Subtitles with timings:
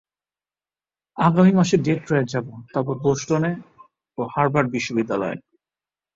[1.17, 3.51] আগামী মাসে ডেট্রয়েট যাব, তারপর বোষ্টনে
[4.17, 5.37] ও হার্ভার্ড বিশ্ববিদ্যালয়ে।